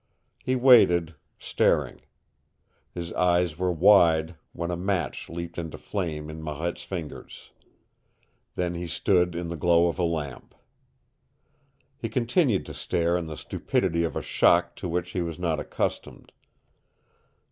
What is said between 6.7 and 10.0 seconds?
fingers. Then he stood in the glow of